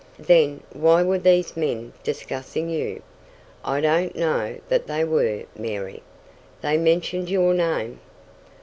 [0.17, 3.03] "Then why were these men discussing you?"
[3.63, 6.01] "I don't know that they were, Mary."
[6.61, 7.99] "They mentioned your name."